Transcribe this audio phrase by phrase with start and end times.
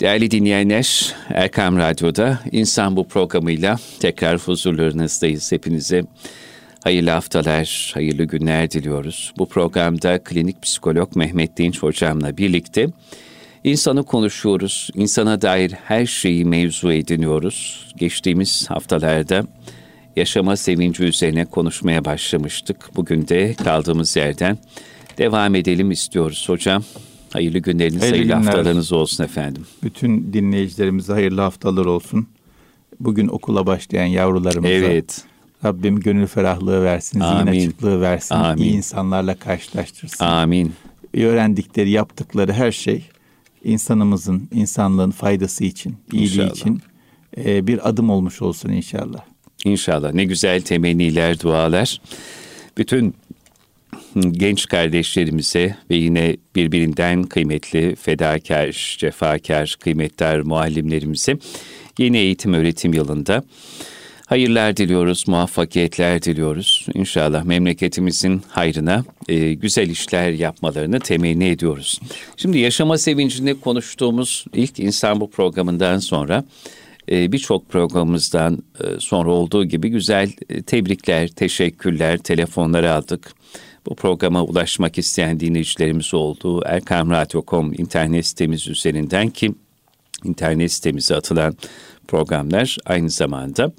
[0.00, 5.52] Değerli dinleyenler, Erkam Radyo'da İnsan Bu programıyla tekrar huzurlarınızdayız.
[5.52, 6.04] Hepinize
[6.84, 9.32] hayırlı haftalar, hayırlı günler diliyoruz.
[9.38, 12.86] Bu programda klinik psikolog Mehmet Dinç hocamla birlikte
[13.64, 14.90] insanı konuşuyoruz.
[14.94, 17.88] İnsana dair her şeyi mevzu ediniyoruz.
[17.96, 19.44] Geçtiğimiz haftalarda
[20.16, 22.90] yaşama sevinci üzerine konuşmaya başlamıştık.
[22.96, 24.58] Bugün de kaldığımız yerden
[25.18, 26.84] devam edelim istiyoruz hocam.
[27.34, 28.44] Hayırlı günleriniz, hayırlı, hayırlı günler.
[28.44, 29.62] haftalarınız olsun efendim.
[29.82, 32.26] Bütün dinleyicilerimize hayırlı haftalar olsun.
[33.00, 35.24] Bugün okula başlayan yavrularımıza evet.
[35.64, 37.52] Rabbim gönül ferahlığı versin, Amin.
[37.52, 38.62] zihin açıklığı versin, Amin.
[38.62, 40.24] iyi insanlarla karşılaştırsın.
[40.24, 40.72] Amin.
[41.14, 43.04] Öğrendikleri, yaptıkları her şey
[43.64, 46.50] insanımızın, insanlığın faydası için, iyiliği inşallah.
[46.50, 46.80] için
[47.36, 49.20] e, bir adım olmuş olsun inşallah.
[49.64, 50.12] İnşallah.
[50.12, 52.00] Ne güzel temenniler, dualar.
[52.78, 53.14] Bütün
[54.14, 61.36] genç kardeşlerimize ve yine birbirinden kıymetli fedakar, cefakar, kıymetli muallimlerimize
[61.98, 63.44] yeni eğitim öğretim yılında
[64.26, 66.86] hayırlar diliyoruz, muvaffakiyetler diliyoruz.
[66.94, 72.00] İnşallah memleketimizin hayrına e, güzel işler yapmalarını temenni ediyoruz.
[72.36, 76.44] Şimdi yaşama sevincinde konuştuğumuz ilk insan bu programından sonra
[77.10, 83.34] e, birçok programımızdan e, sonra olduğu gibi güzel e, tebrikler, teşekkürler, telefonları aldık
[83.86, 86.62] bu programa ulaşmak isteyen dinleyicilerimiz oldu.
[86.66, 89.54] Erkamradyo.com internet sitemiz üzerinden ki
[90.24, 91.56] internet sitemize atılan
[92.08, 93.72] programlar aynı zamanda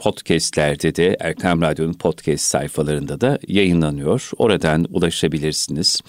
[0.00, 4.30] podcastlerde de Erkam Radyo'nun podcast sayfalarında da yayınlanıyor.
[4.38, 6.00] Oradan ulaşabilirsiniz.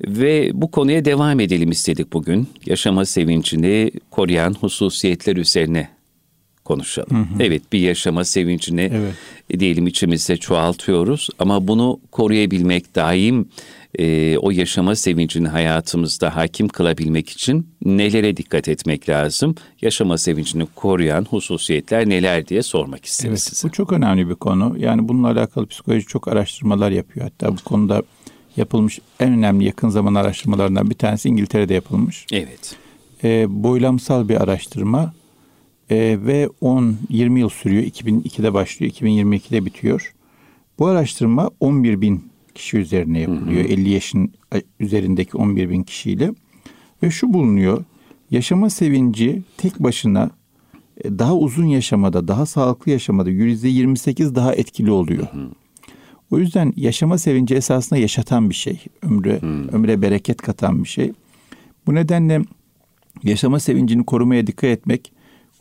[0.00, 2.48] Ve bu konuya devam edelim istedik bugün.
[2.66, 5.95] Yaşama sevincini koruyan hususiyetler üzerine
[6.66, 7.10] konuşalım.
[7.10, 7.42] Hı hı.
[7.42, 9.14] Evet bir yaşama sevincini evet.
[9.60, 13.48] Diyelim içimizde çoğaltıyoruz ama bunu koruyabilmek daim
[13.98, 19.54] e, o yaşama sevincini hayatımızda hakim kılabilmek için nelere dikkat etmek lazım?
[19.82, 23.68] Yaşama sevincini koruyan hususiyetler neler diye sormak istedim evet, size.
[23.68, 24.74] Bu çok önemli bir konu.
[24.78, 27.26] Yani bununla alakalı psikoloji çok araştırmalar yapıyor.
[27.26, 28.02] Hatta bu konuda
[28.56, 32.26] yapılmış en önemli yakın zaman araştırmalarından bir tanesi İngiltere'de yapılmış.
[32.32, 32.76] Evet.
[33.24, 35.14] E, boylamsal bir araştırma
[35.90, 37.82] e, ve 10-20 yıl sürüyor.
[37.82, 40.14] 2002'de başlıyor, 2022'de bitiyor.
[40.78, 42.24] Bu araştırma 11 bin
[42.54, 43.64] kişi üzerine yapılıyor.
[43.64, 43.72] Hı hı.
[43.72, 44.32] 50 yaşın
[44.80, 46.32] üzerindeki 11 bin kişiyle.
[47.02, 47.84] Ve şu bulunuyor.
[48.30, 50.30] Yaşama sevinci tek başına
[51.04, 55.26] e, daha uzun yaşamada, daha sağlıklı yaşamada %28 daha etkili oluyor.
[55.32, 55.50] Hı hı.
[56.30, 58.84] O yüzden yaşama sevinci esasında yaşatan bir şey.
[59.02, 59.68] Ömre, hı.
[59.72, 61.12] ömre bereket katan bir şey.
[61.86, 62.42] Bu nedenle
[63.22, 65.12] yaşama sevincini korumaya dikkat etmek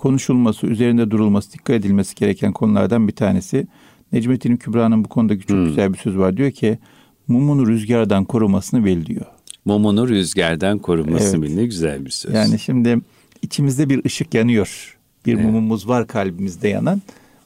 [0.06, 3.68] konuşulması, üzerinde durulması, dikkat edilmesi gereken konulardan bir tanesi.
[4.12, 5.66] Necmettin Kübra'nın bu konuda çok hmm.
[5.66, 6.38] güzel bir söz var.
[6.38, 6.80] Diyor ki
[7.28, 9.26] mumunu rüzgardan korumasını bil diyor.
[9.66, 11.50] Mumunu rüzgardan korumasını evet.
[11.50, 11.56] bil.
[11.56, 12.34] Ne güzel bir söz.
[12.34, 12.98] Yani şimdi
[13.42, 14.98] içimizde bir ışık yanıyor.
[15.26, 15.46] Bir evet.
[15.46, 17.02] mumumuz var kalbimizde yanan.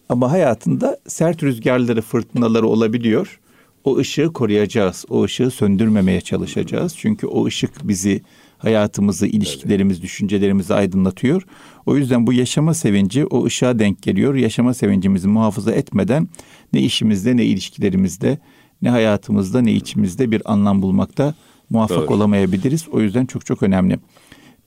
[0.09, 3.39] Ama hayatında sert rüzgarları, fırtınaları olabiliyor.
[3.83, 5.05] O ışığı koruyacağız.
[5.09, 6.95] O ışığı söndürmemeye çalışacağız.
[6.97, 8.21] Çünkü o ışık bizi
[8.59, 11.43] hayatımızı, ilişkilerimizi, düşüncelerimizi aydınlatıyor.
[11.85, 14.35] O yüzden bu yaşama sevinci o ışığa denk geliyor.
[14.35, 16.27] Yaşama sevincimizi muhafaza etmeden
[16.73, 18.37] ne işimizde, ne ilişkilerimizde,
[18.81, 21.35] ne hayatımızda, ne içimizde bir anlam bulmakta
[21.69, 22.13] muvaffak Doğru.
[22.13, 22.87] olamayabiliriz.
[22.91, 23.99] O yüzden çok çok önemli.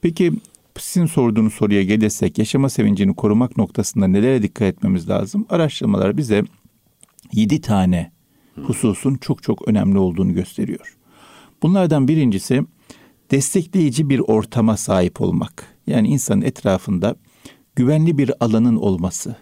[0.00, 0.32] Peki
[0.78, 5.46] sizin sorduğunuz soruya gelirsek yaşama sevincini korumak noktasında nelere dikkat etmemiz lazım?
[5.50, 6.42] Araştırmalar bize
[7.32, 8.12] yedi tane
[8.62, 10.96] hususun çok çok önemli olduğunu gösteriyor.
[11.62, 12.62] Bunlardan birincisi
[13.32, 15.66] destekleyici bir ortama sahip olmak.
[15.86, 17.16] Yani insanın etrafında
[17.76, 19.36] güvenli bir alanın olması,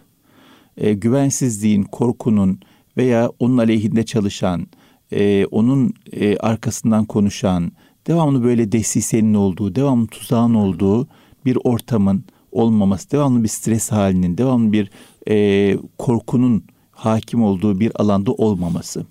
[0.77, 2.59] e, güvensizliğin, korkunun
[2.97, 4.67] veya onun aleyhinde çalışan,
[5.11, 7.71] e, onun e, arkasından konuşan,
[8.07, 11.07] devamlı böyle desisenin olduğu, devamlı tuzağın olduğu
[11.45, 14.91] bir ortamın olmaması, devamlı bir stres halinin, devamlı bir
[15.29, 19.05] e, korkunun hakim olduğu bir alanda olmaması.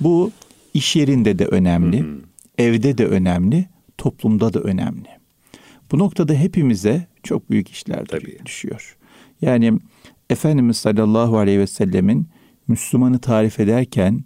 [0.00, 0.30] Bu
[0.74, 2.20] iş yerinde de önemli, hı hı.
[2.58, 3.68] evde de önemli,
[4.00, 5.08] toplumda da önemli.
[5.92, 8.38] Bu noktada hepimize çok büyük işler Tabii.
[8.46, 8.96] düşüyor.
[9.42, 9.78] Yani
[10.30, 12.28] Efendimiz sallallahu aleyhi ve sellemin
[12.68, 14.24] Müslümanı tarif ederken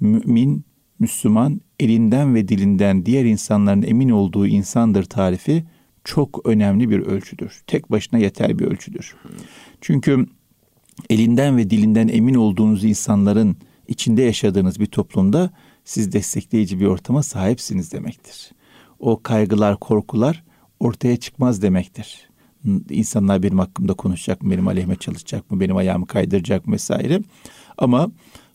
[0.00, 0.64] mümin,
[0.98, 5.64] Müslüman elinden ve dilinden diğer insanların emin olduğu insandır tarifi
[6.04, 7.62] çok önemli bir ölçüdür.
[7.66, 9.16] Tek başına yeter bir ölçüdür.
[9.80, 10.26] Çünkü
[11.10, 13.56] elinden ve dilinden emin olduğunuz insanların
[13.88, 15.50] içinde yaşadığınız bir toplumda
[15.84, 18.52] siz destekleyici bir ortama sahipsiniz demektir
[18.98, 20.44] o kaygılar, korkular
[20.80, 22.28] ortaya çıkmaz demektir.
[22.90, 27.20] İnsanlar benim hakkımda konuşacak mı, benim aleyhime çalışacak mı, benim ayağımı kaydıracak mı vesaire.
[27.78, 28.10] Ama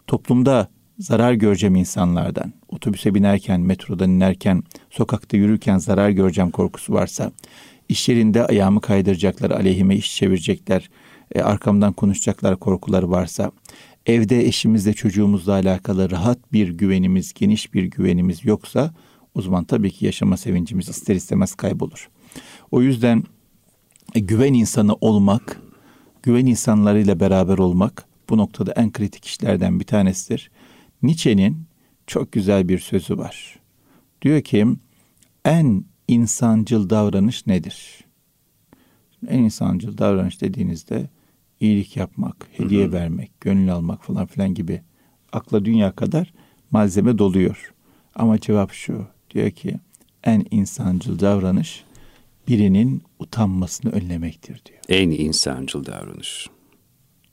[0.08, 0.68] toplumda
[1.00, 7.32] zarar göreceğim insanlardan, otobüse binerken, metrodan inerken, sokakta yürürken zarar göreceğim korkusu varsa,
[7.90, 10.90] İş yerinde ayağımı kaydıracaklar, aleyhime iş çevirecekler,
[11.36, 13.52] e, arkamdan konuşacaklar korkuları varsa,
[14.06, 18.94] evde eşimizle çocuğumuzla alakalı rahat bir güvenimiz, geniş bir güvenimiz yoksa
[19.36, 22.10] o zaman tabii ki yaşama sevincimiz ister istemez kaybolur.
[22.72, 23.24] O yüzden
[24.16, 25.62] e, güven insanı olmak,
[26.24, 30.52] güven insanlarıyla beraber olmak bu noktada en kritik işlerden bir tanesidir.
[31.04, 31.66] Nietzsche'nin
[32.08, 33.60] çok güzel bir sözü var.
[34.22, 34.68] Diyor ki
[35.46, 38.04] en insancıl davranış nedir?
[39.28, 41.10] En insancıl davranış dediğinizde
[41.60, 42.94] iyilik yapmak, hediye hı hı.
[42.94, 44.82] vermek, gönül almak falan filan gibi
[45.32, 46.34] akla dünya kadar
[46.72, 47.74] malzeme doluyor.
[48.16, 49.08] Ama cevap şu.
[49.34, 49.76] Diyor ki
[50.24, 51.84] en insancıl davranış
[52.48, 54.80] birinin utanmasını önlemektir diyor.
[54.90, 56.50] En insancıl davranış.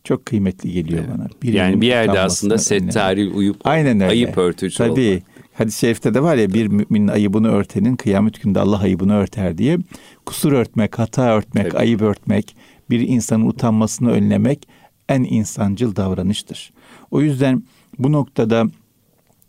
[0.05, 1.19] Çok kıymetli geliyor evet.
[1.19, 1.29] bana.
[1.43, 4.11] Birinin yani bir yerde aslında settari uyup Aynen öyle.
[4.11, 5.11] ayıp örtücü Tabii.
[5.11, 5.23] olmak.
[5.55, 9.79] Hadis-i şerifte de var ya bir müminin ayıbını örtenin kıyamet günde Allah ayıbını örter diye.
[10.26, 11.79] Kusur örtmek, hata örtmek, Tabii.
[11.79, 12.56] ayıp örtmek,
[12.91, 14.69] bir insanın utanmasını önlemek
[15.08, 16.73] en insancıl davranıştır.
[17.11, 17.62] O yüzden
[17.99, 18.67] bu noktada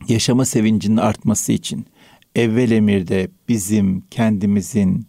[0.07, 1.85] yaşama sevincinin artması için
[2.35, 5.05] evvel emirde bizim kendimizin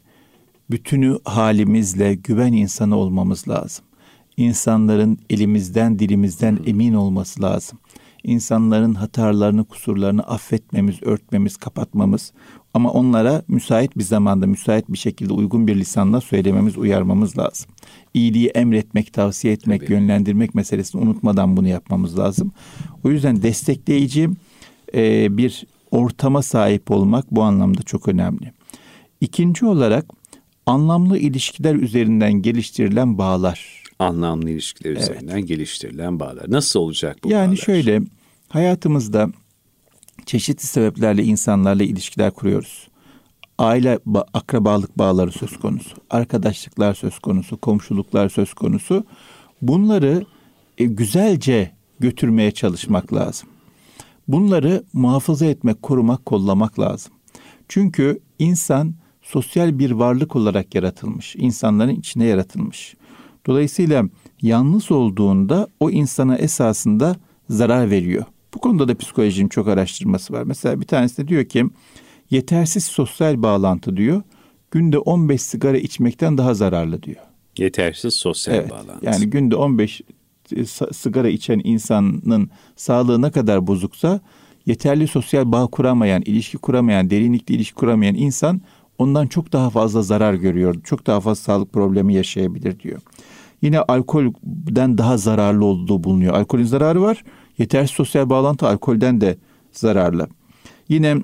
[0.70, 3.84] bütünü halimizle güven insanı olmamız lazım.
[4.36, 7.78] İnsanların elimizden dilimizden emin olması lazım.
[8.24, 12.32] İnsanların hatalarını, kusurlarını affetmemiz, örtmemiz, kapatmamız
[12.74, 17.70] ama onlara müsait bir zamanda, müsait bir şekilde uygun bir lisanla söylememiz, uyarmamız lazım.
[18.14, 19.92] İyiliği emretmek, tavsiye etmek, Tabii.
[19.92, 22.52] yönlendirmek meselesini unutmadan bunu yapmamız lazım.
[23.04, 24.30] O yüzden destekleyici
[25.36, 28.52] bir ortama sahip olmak bu anlamda çok önemli.
[29.20, 30.06] İkinci olarak
[30.66, 33.82] anlamlı ilişkiler üzerinden geliştirilen bağlar.
[33.98, 35.02] Anlamlı ilişkiler evet.
[35.02, 36.44] üzerinden geliştirilen bağlar.
[36.48, 37.46] Nasıl olacak bu yani bağlar?
[37.46, 38.02] Yani şöyle
[38.48, 39.28] hayatımızda
[40.26, 42.88] çeşitli sebeplerle insanlarla ilişkiler kuruyoruz.
[43.58, 43.98] Aile
[44.34, 49.04] akrabalık bağları söz konusu, arkadaşlıklar söz konusu, komşuluklar söz konusu.
[49.62, 50.24] Bunları
[50.78, 53.48] e, güzelce götürmeye çalışmak lazım.
[54.28, 57.12] Bunları muhafaza etmek, korumak, kollamak lazım.
[57.68, 61.36] Çünkü insan sosyal bir varlık olarak yaratılmış.
[61.36, 62.94] insanların içine yaratılmış.
[63.46, 64.04] Dolayısıyla
[64.42, 67.16] yalnız olduğunda o insana esasında
[67.50, 68.24] zarar veriyor.
[68.54, 70.42] Bu konuda da psikolojinin çok araştırması var.
[70.42, 71.64] Mesela bir tanesi de diyor ki
[72.30, 74.22] yetersiz sosyal bağlantı diyor
[74.70, 77.20] günde 15 sigara içmekten daha zararlı diyor.
[77.58, 79.06] Yetersiz sosyal evet, bağlantı.
[79.06, 80.04] Yani günde 15 e,
[80.92, 84.20] sigara içen insanın sağlığı ne kadar bozuksa
[84.66, 88.60] yeterli sosyal bağ kuramayan, ilişki kuramayan, derinlikli ilişki kuramayan insan
[88.98, 90.74] ondan çok daha fazla zarar görüyor.
[90.84, 93.00] Çok daha fazla sağlık problemi yaşayabilir diyor.
[93.62, 96.34] Yine alkolden daha zararlı olduğu bulunuyor.
[96.34, 97.24] Alkolün zararı var.
[97.58, 99.36] Yetersiz sosyal bağlantı alkolden de
[99.72, 100.28] zararlı.
[100.88, 101.16] Yine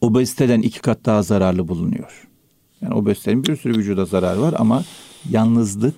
[0.00, 2.28] obeziteden iki kat daha zararlı bulunuyor.
[2.80, 4.84] Yani obezitenin bir sürü vücuda zararı var ama
[5.30, 5.94] yalnızlık,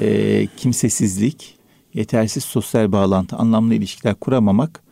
[0.00, 1.58] e, kimsesizlik,
[1.94, 4.82] yetersiz sosyal bağlantı, anlamlı ilişkiler kuramamak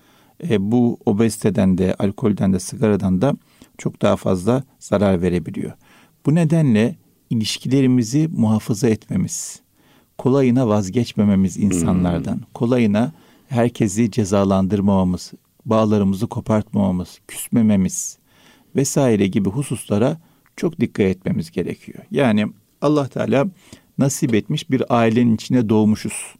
[0.48, 3.34] e, bu obeziteden de, alkolden de, sigaradan da
[3.78, 5.72] çok daha fazla zarar verebiliyor.
[6.26, 6.96] Bu nedenle
[7.30, 9.60] ilişkilerimizi muhafaza etmemiz,
[10.18, 12.42] kolayına vazgeçmememiz insanlardan, hmm.
[12.54, 13.12] kolayına
[13.48, 15.32] herkesi cezalandırmamamız,
[15.66, 18.18] bağlarımızı kopartmamamız, küsmememiz
[18.76, 20.16] vesaire gibi hususlara
[20.56, 21.98] çok dikkat etmemiz gerekiyor.
[22.10, 22.46] Yani
[22.82, 23.46] Allah Teala
[23.98, 26.34] nasip etmiş bir ailenin içine doğmuşuz.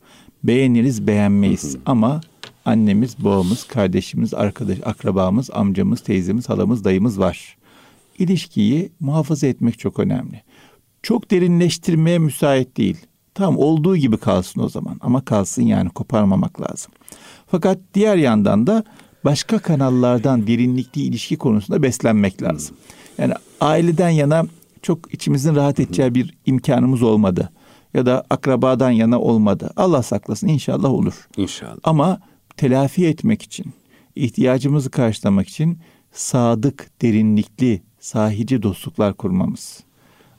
[0.44, 2.20] Beğeniriz, beğenmeyiz ama
[2.64, 7.56] annemiz, babamız, kardeşimiz, arkadaş, akrabamız, amcamız, teyzemiz, halamız, dayımız var.
[8.18, 10.42] İlişkiyi muhafaza etmek çok önemli.
[11.02, 12.96] Çok derinleştirmeye müsait değil.
[13.34, 16.92] Tam olduğu gibi kalsın o zaman ama kalsın yani koparmamak lazım.
[17.46, 18.84] Fakat diğer yandan da
[19.24, 22.76] başka kanallardan derinlikli ilişki konusunda beslenmek lazım.
[23.18, 24.46] Yani aileden yana
[24.82, 27.50] çok içimizin rahat edeceği bir imkanımız olmadı.
[27.94, 29.70] Ya da akrabadan yana olmadı.
[29.76, 31.28] Allah saklasın inşallah olur.
[31.36, 31.78] İnşallah.
[31.84, 32.20] Ama
[32.56, 33.66] telafi etmek için,
[34.16, 35.78] ihtiyacımızı karşılamak için
[36.12, 39.80] sadık, derinlikli, sahici dostluklar kurmamız,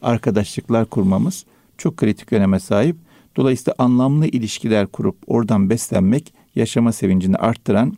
[0.01, 1.45] arkadaşlıklar kurmamız
[1.77, 2.95] çok kritik öneme sahip.
[3.35, 7.97] Dolayısıyla anlamlı ilişkiler kurup oradan beslenmek yaşama sevincini arttıran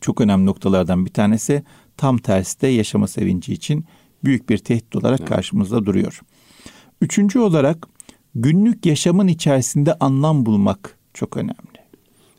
[0.00, 1.62] çok önemli noktalardan bir tanesi.
[1.96, 3.84] Tam tersi de yaşama sevinci için
[4.24, 6.20] büyük bir tehdit olarak karşımızda duruyor.
[7.00, 7.86] Üçüncü olarak
[8.34, 11.78] günlük yaşamın içerisinde anlam bulmak çok önemli.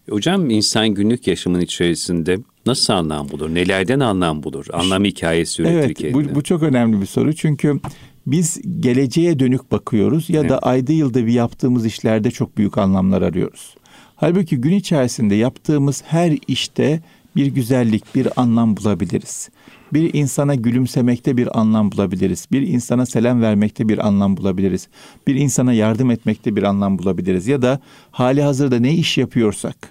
[0.10, 3.56] Hocam insan günlük yaşamın içerisinde nasıl anlam bulur?
[3.56, 4.66] Nelerden anlam bulur?
[4.74, 6.32] Anlam hikayesi üretir evet, kendine.
[6.32, 7.36] Bu, bu çok önemli bir soru.
[7.36, 7.80] Çünkü
[8.28, 10.50] biz geleceğe dönük bakıyoruz ya evet.
[10.50, 13.76] da ayda yılda bir yaptığımız işlerde çok büyük anlamlar arıyoruz.
[14.16, 17.02] Halbuki gün içerisinde yaptığımız her işte
[17.40, 19.50] bir güzellik, bir anlam bulabiliriz.
[19.94, 22.48] Bir insana gülümsemekte bir anlam bulabiliriz.
[22.52, 24.88] Bir insana selam vermekte bir anlam bulabiliriz.
[25.28, 27.48] Bir insana yardım etmekte bir anlam bulabiliriz.
[27.48, 27.80] Ya da
[28.12, 29.90] hali hazırda ne iş yapıyorsak,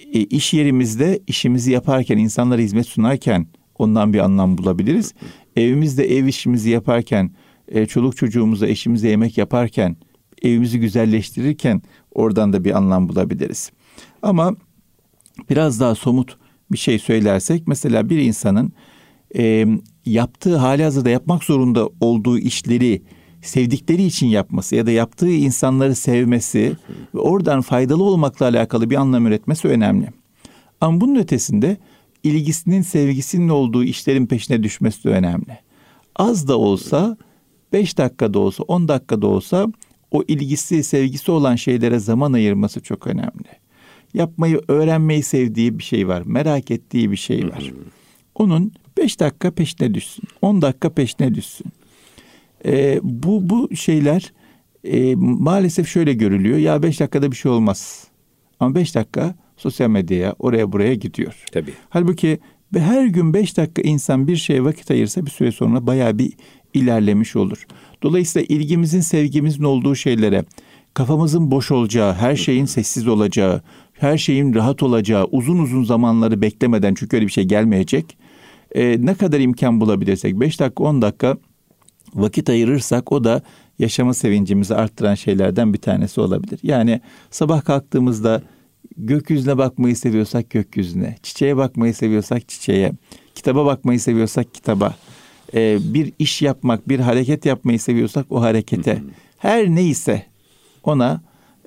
[0.00, 3.46] e, iş yerimizde işimizi yaparken, insanlara hizmet sunarken
[3.78, 5.14] ondan bir anlam bulabiliriz.
[5.56, 7.30] Evimizde ev işimizi yaparken,
[7.68, 9.96] e, çoluk çocuğumuza, eşimize yemek yaparken,
[10.42, 13.70] evimizi güzelleştirirken oradan da bir anlam bulabiliriz.
[14.22, 14.54] Ama
[15.50, 16.36] biraz daha somut
[16.72, 18.72] bir şey söylersek mesela bir insanın
[19.36, 19.66] e,
[20.06, 23.02] yaptığı hali hazırda yapmak zorunda olduğu işleri
[23.42, 26.76] sevdikleri için yapması ya da yaptığı insanları sevmesi
[27.14, 30.08] ve oradan faydalı olmakla alakalı bir anlam üretmesi önemli.
[30.80, 31.76] Ama bunun ötesinde
[32.22, 35.58] ilgisinin, sevgisinin olduğu işlerin peşine düşmesi de önemli.
[36.16, 37.16] Az da olsa,
[37.72, 39.66] beş dakikada olsa, on dakikada olsa
[40.10, 43.48] o ilgisi, sevgisi olan şeylere zaman ayırması çok önemli.
[44.14, 47.72] Yapmayı, öğrenmeyi sevdiği bir şey var, merak ettiği bir şey var.
[48.34, 51.66] Onun beş dakika peşine düşsün, on dakika peşine düşsün.
[52.64, 54.32] Ee, bu, bu şeyler
[54.84, 56.58] e, maalesef şöyle görülüyor.
[56.58, 58.06] Ya beş dakikada bir şey olmaz.
[58.60, 61.44] Ama beş dakika sosyal medyaya oraya buraya gidiyor.
[61.52, 61.72] Tabii.
[61.88, 62.38] Halbuki
[62.76, 66.32] her gün beş dakika insan bir şeye vakit ayırsa bir süre sonra bayağı bir
[66.74, 67.66] ilerlemiş olur.
[68.02, 70.44] Dolayısıyla ilgimizin, sevgimizin olduğu şeylere
[70.94, 73.62] kafamızın boş olacağı, her şeyin sessiz olacağı,
[73.98, 78.18] her şeyin rahat olacağı, uzun uzun zamanları beklemeden çünkü öyle bir şey gelmeyecek.
[78.74, 81.36] E, ne kadar imkan bulabilirsek 5 dakika 10 dakika
[82.14, 83.42] vakit ayırırsak o da
[83.78, 86.60] yaşama sevincimizi arttıran şeylerden bir tanesi olabilir.
[86.62, 87.00] Yani
[87.30, 88.42] sabah kalktığımızda
[88.96, 92.92] gökyüzüne bakmayı seviyorsak gökyüzüne, çiçeğe bakmayı seviyorsak çiçeğe,
[93.34, 94.94] kitaba bakmayı seviyorsak kitaba,
[95.54, 99.02] e, bir iş yapmak, bir hareket yapmayı seviyorsak o harekete,
[99.38, 100.26] her neyse
[100.84, 101.20] ona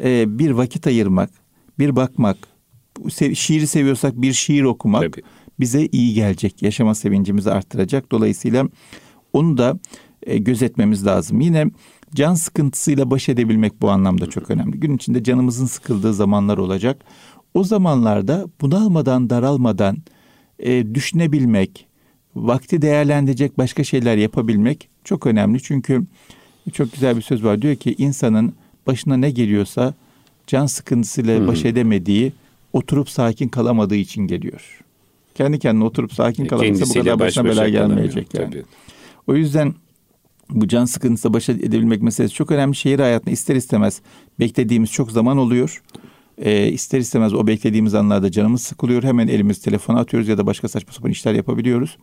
[0.04, 1.30] e, bir vakit ayırmak,
[1.82, 2.38] bir bakmak,
[3.34, 5.22] şiiri seviyorsak bir şiir okumak Tabii.
[5.60, 8.12] bize iyi gelecek, yaşama sevincimizi arttıracak.
[8.12, 8.68] Dolayısıyla
[9.34, 9.80] onu da
[10.24, 11.42] e, gözetmemiz lazım.
[11.42, 11.66] Yine
[12.16, 14.80] can sıkıntısıyla baş edebilmek bu anlamda çok önemli.
[14.80, 17.04] Gün içinde canımızın sıkıldığı zamanlar olacak.
[17.54, 19.98] O zamanlarda bunalmadan, daralmadan
[20.60, 21.88] e, düşünebilmek,
[22.36, 25.62] vakti değerlendirecek başka şeyler yapabilmek çok önemli.
[25.62, 26.04] Çünkü
[26.74, 27.62] çok güzel bir söz var.
[27.62, 28.54] Diyor ki insanın
[28.88, 29.94] başına ne geliyorsa
[30.52, 31.48] can sıkıntısıyla hmm.
[31.48, 32.34] baş edemediği,
[32.74, 34.80] oturup sakin kalamadığı için geliyor.
[35.36, 38.46] Kendi kendine oturup sakin e, kalamazsa bu kadar başına bela gelmeyecek yani.
[38.46, 38.64] Tabii.
[39.28, 39.74] O yüzden
[40.50, 42.76] bu can sıkıntısıyla baş edebilmek meselesi çok önemli.
[42.76, 44.02] Şehir hayatında ister istemez
[44.40, 45.84] beklediğimiz çok zaman oluyor.
[46.38, 49.04] E, ister istemez o beklediğimiz anlarda canımız sıkılıyor.
[49.04, 51.98] Hemen elimiz telefona atıyoruz ya da başka saçma sapan işler yapabiliyoruz.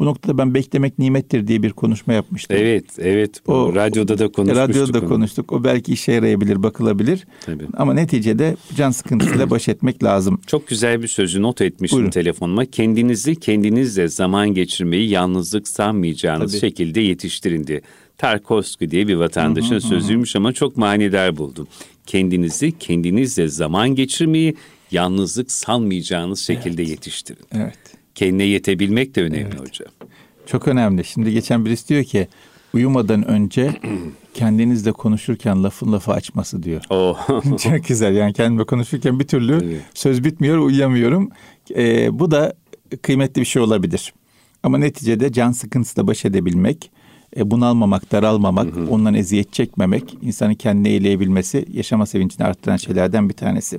[0.00, 2.56] Bu noktada ben beklemek nimettir diye bir konuşma yapmıştım.
[2.60, 3.40] Evet, evet.
[3.46, 4.68] O, radyoda da konuşmuştuk.
[4.68, 5.52] Radyoda da konuştuk.
[5.52, 7.26] O belki işe yarayabilir, bakılabilir.
[7.46, 7.64] Tabii.
[7.76, 10.40] Ama neticede can sıkıntısıyla baş etmek lazım.
[10.46, 12.10] Çok güzel bir sözü not etmişim Buyurun.
[12.10, 12.66] telefonuma.
[12.66, 16.60] Kendinizi kendinizle zaman geçirmeyi yalnızlık sanmayacağınız Tabii.
[16.60, 17.80] şekilde yetiştirin diye.
[18.18, 20.38] Tarkovski diye bir vatandaşın hı hı, sözüymüş hı.
[20.38, 21.68] ama çok manidar buldum.
[22.06, 24.54] Kendinizi kendinizle zaman geçirmeyi
[24.90, 26.90] yalnızlık sanmayacağınız şekilde evet.
[26.90, 27.44] yetiştirin.
[27.52, 27.89] Evet
[28.20, 29.60] kendine yetebilmek de önemli evet.
[29.60, 29.88] hocam.
[30.46, 31.04] Çok önemli.
[31.04, 32.28] Şimdi geçen birisi diyor ki
[32.74, 33.80] uyumadan önce
[34.34, 36.82] kendinizle konuşurken lafın lafı açması diyor.
[36.90, 37.28] Oh.
[37.58, 39.82] Çok güzel yani kendimle konuşurken bir türlü evet.
[39.94, 41.30] söz bitmiyor uyuyamıyorum.
[41.76, 42.54] Ee, bu da
[43.02, 44.14] kıymetli bir şey olabilir.
[44.62, 46.90] Ama neticede can sıkıntısıyla baş edebilmek,
[47.36, 48.90] e, bunalmamak, daralmamak, hı hı.
[48.90, 53.78] ondan eziyet çekmemek, insanın kendini eğleyebilmesi, yaşama sevincini arttıran şeylerden bir tanesi.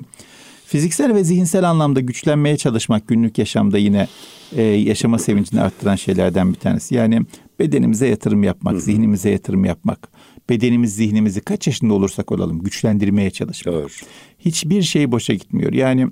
[0.71, 4.07] Fiziksel ve zihinsel anlamda güçlenmeye çalışmak günlük yaşamda yine
[4.51, 6.95] e, yaşama sevincini arttıran şeylerden bir tanesi.
[6.95, 7.21] Yani
[7.59, 8.81] bedenimize yatırım yapmak, Hı-hı.
[8.81, 10.09] zihnimize yatırım yapmak.
[10.49, 13.75] Bedenimiz, zihnimizi kaç yaşında olursak olalım güçlendirmeye çalışmak.
[13.75, 13.87] Doğru.
[14.39, 15.73] Hiçbir şey boşa gitmiyor.
[15.73, 16.07] Yani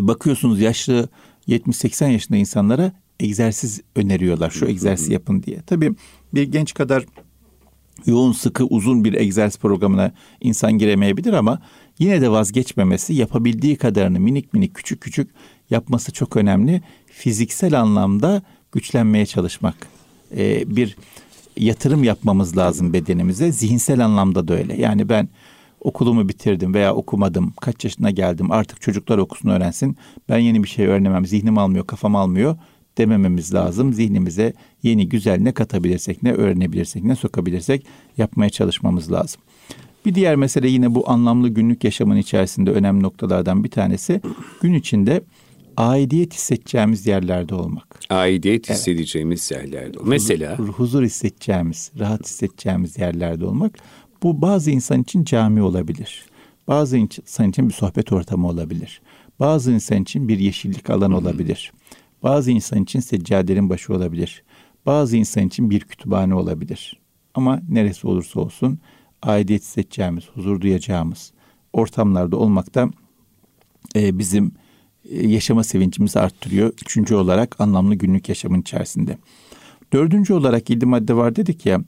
[0.00, 1.08] bakıyorsunuz yaşlı
[1.48, 4.50] 70-80 yaşında insanlara egzersiz öneriyorlar.
[4.50, 5.62] Şu egzersiz yapın diye.
[5.66, 5.92] Tabii
[6.34, 7.04] bir genç kadar
[8.06, 11.60] yoğun, sıkı, uzun bir egzersiz programına insan giremeyebilir ama
[11.98, 15.30] yine de vazgeçmemesi, yapabildiği kadarını minik minik, küçük küçük
[15.70, 16.82] yapması çok önemli.
[17.06, 19.74] Fiziksel anlamda güçlenmeye çalışmak.
[20.36, 20.96] Ee, bir
[21.56, 23.52] yatırım yapmamız lazım bedenimize.
[23.52, 24.80] Zihinsel anlamda da öyle.
[24.80, 25.28] Yani ben
[25.80, 29.96] okulumu bitirdim veya okumadım, kaç yaşına geldim artık çocuklar okusun öğrensin.
[30.28, 32.56] Ben yeni bir şey öğrenemem, zihnim almıyor, kafam almıyor
[32.98, 33.92] demememiz lazım.
[33.92, 34.52] Zihnimize
[34.82, 37.86] yeni güzel ne katabilirsek, ne öğrenebilirsek, ne sokabilirsek
[38.18, 39.40] yapmaya çalışmamız lazım.
[40.06, 44.20] Bir diğer mesele yine bu anlamlı günlük yaşamın içerisinde önemli noktalardan bir tanesi
[44.62, 45.22] gün içinde
[45.76, 48.00] aidiyet hissedeceğimiz yerlerde olmak.
[48.10, 48.78] Aidiyet evet.
[48.78, 50.10] hissedeceğimiz yerlerde olmak.
[50.10, 50.58] Mesela?
[50.58, 53.78] Huzur, huzur hissedeceğimiz, rahat hissedeceğimiz yerlerde olmak.
[54.22, 56.24] Bu bazı insan için cami olabilir.
[56.68, 59.00] Bazı insan için bir sohbet ortamı olabilir.
[59.40, 61.72] Bazı insan için bir yeşillik alan olabilir.
[62.22, 64.42] Bazı insan için seccadenin başı olabilir.
[64.86, 67.00] Bazı insan için bir kütüphane olabilir.
[67.34, 68.78] Ama neresi olursa olsun
[69.22, 71.32] aidiyet hissedeceğimiz, huzur duyacağımız
[71.72, 72.88] ortamlarda olmakta
[73.96, 74.52] e, bizim
[75.10, 76.72] e, yaşama sevincimizi arttırıyor.
[76.82, 79.18] Üçüncü olarak anlamlı günlük yaşamın içerisinde.
[79.92, 81.80] Dördüncü olarak yedi madde var dedik ya.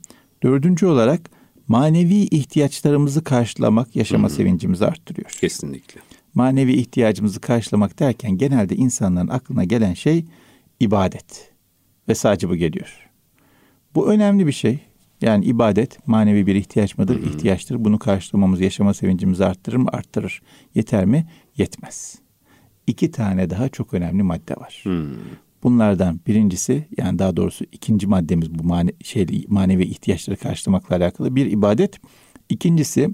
[0.42, 1.30] Dördüncü olarak
[1.68, 4.36] manevi ihtiyaçlarımızı karşılamak yaşama hmm.
[4.36, 5.30] sevincimizi arttırıyor.
[5.30, 6.00] Kesinlikle.
[6.34, 10.24] Manevi ihtiyacımızı karşılamak derken genelde insanların aklına gelen şey
[10.80, 11.52] ibadet.
[12.08, 13.10] Ve sadece bu geliyor.
[13.94, 14.78] Bu önemli bir şey.
[15.20, 17.22] Yani ibadet manevi bir ihtiyaç mıdır?
[17.22, 17.28] Hmm.
[17.28, 17.84] İhtiyaçtır.
[17.84, 19.88] Bunu karşılamamız yaşama sevincimizi arttırır mı?
[19.92, 20.42] Arttırır.
[20.74, 21.26] Yeter mi?
[21.56, 22.18] Yetmez.
[22.86, 24.80] İki tane daha çok önemli madde var.
[24.82, 25.14] Hmm.
[25.62, 31.46] Bunlardan birincisi yani daha doğrusu ikinci maddemiz bu mane, şey, manevi ihtiyaçları karşılamakla alakalı bir
[31.46, 32.00] ibadet.
[32.48, 33.10] İkincisi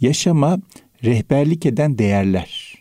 [0.00, 0.58] yaşama
[1.04, 2.74] rehberlik eden değerler.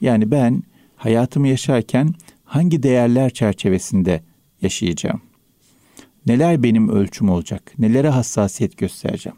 [0.00, 0.62] Yani ben
[0.96, 4.22] hayatımı yaşarken hangi değerler çerçevesinde
[4.62, 5.20] yaşayacağım?
[6.26, 7.72] Neler benim ölçüm olacak?
[7.78, 9.36] Nelere hassasiyet göstereceğim?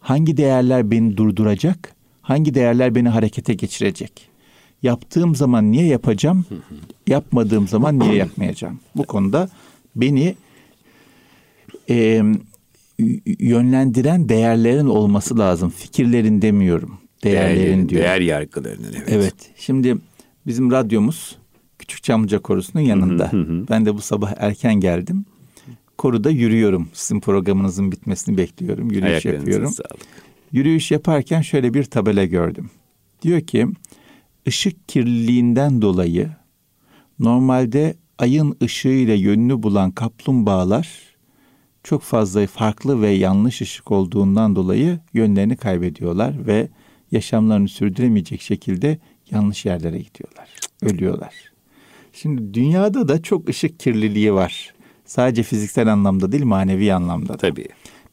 [0.00, 1.94] Hangi değerler beni durduracak?
[2.22, 4.28] Hangi değerler beni harekete geçirecek?
[4.82, 6.46] Yaptığım zaman niye yapacağım?
[7.06, 8.80] Yapmadığım zaman niye yapmayacağım?
[8.96, 9.48] Bu konuda
[9.96, 10.34] beni
[11.90, 12.22] e,
[13.38, 15.70] yönlendiren değerlerin olması lazım.
[15.70, 16.98] Fikirlerin demiyorum.
[17.24, 18.02] Değerlerin, değerlerin diyor.
[18.02, 19.08] Değer yargılarının evet.
[19.08, 19.34] Evet.
[19.56, 19.96] Şimdi
[20.46, 21.36] bizim radyomuz
[21.78, 23.30] Küçük Çamlıca Korusu'nun yanında.
[23.70, 25.24] ben de bu sabah erken geldim.
[25.98, 26.88] Koruda yürüyorum.
[26.92, 28.90] Sizin programınızın bitmesini bekliyorum.
[28.90, 29.70] Yürüyüş yapıyorum.
[29.70, 30.06] Sağlık.
[30.52, 32.70] Yürüyüş yaparken şöyle bir tabela gördüm.
[33.22, 33.66] Diyor ki
[34.48, 36.30] ışık kirliliğinden dolayı
[37.18, 40.88] normalde ayın ışığıyla yönünü bulan kaplumbağalar
[41.84, 46.68] çok fazla farklı ve yanlış ışık olduğundan dolayı yönlerini kaybediyorlar ve
[47.12, 48.98] yaşamlarını sürdüremeyecek şekilde
[49.30, 50.48] yanlış yerlere gidiyorlar.
[50.82, 51.34] Ölüyorlar.
[52.12, 54.74] Şimdi dünyada da çok ışık kirliliği var.
[55.04, 57.36] Sadece fiziksel anlamda değil manevi anlamda da.
[57.36, 57.68] Tabii.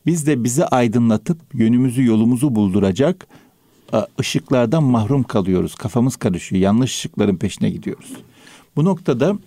[0.05, 3.27] Biz de bizi aydınlatıp yönümüzü yolumuzu bulduracak
[4.19, 5.75] ışıklardan mahrum kalıyoruz.
[5.75, 6.61] Kafamız karışıyor.
[6.61, 8.13] Yanlış ışıkların peşine gidiyoruz.
[8.75, 9.37] Bu noktada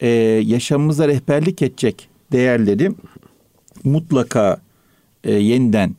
[0.00, 0.08] e,
[0.44, 2.90] yaşamımıza rehberlik edecek değerleri
[3.84, 4.60] mutlaka
[5.24, 5.96] e, yeniden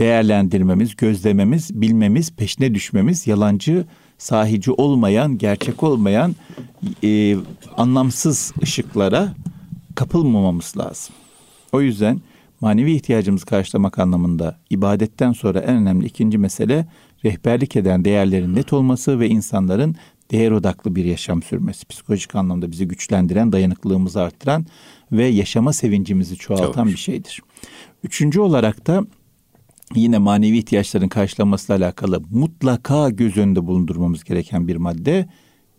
[0.00, 3.84] değerlendirmemiz, gözlememiz, bilmemiz, peşine düşmemiz, yalancı,
[4.18, 6.36] sahici olmayan, gerçek olmayan
[7.04, 7.36] e,
[7.76, 9.34] anlamsız ışıklara
[9.94, 11.14] kapılmamamız lazım.
[11.72, 12.20] O yüzden
[12.60, 16.86] manevi ihtiyacımızı karşılamak anlamında ibadetten sonra en önemli ikinci mesele
[17.24, 19.96] rehberlik eden değerlerin net olması ve insanların
[20.30, 21.86] değer odaklı bir yaşam sürmesi.
[21.86, 24.66] Psikolojik anlamda bizi güçlendiren, dayanıklılığımızı arttıran
[25.12, 26.92] ve yaşama sevincimizi çoğaltan Çok.
[26.92, 27.40] bir şeydir.
[28.04, 29.04] Üçüncü olarak da
[29.94, 35.28] yine manevi ihtiyaçların karşılanmasıyla alakalı mutlaka göz önünde bulundurmamız gereken bir madde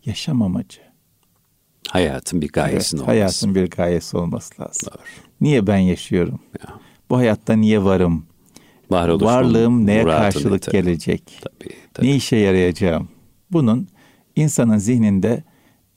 [0.04, 0.80] yaşam amacı.
[1.88, 3.18] Hayatın bir gayesinin evet, olması.
[3.18, 4.88] Hayatın bir gayesi olması lazım.
[4.92, 5.02] Doğru.
[5.40, 6.40] Niye ben yaşıyorum?
[6.60, 6.74] Ya.
[7.10, 8.26] Bu hayatta niye varım?
[8.90, 10.72] Varlığım neye karşılık tabii.
[10.72, 11.40] gelecek?
[11.42, 12.06] Tabii, tabii.
[12.06, 13.08] Ne işe yarayacağım?
[13.50, 13.88] Bunun
[14.36, 15.44] insanın zihninde